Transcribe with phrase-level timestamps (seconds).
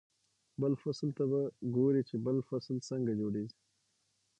[0.61, 1.41] بل فصل ته به
[1.75, 3.57] ګوري چې بل فصل څنګه جوړېږي.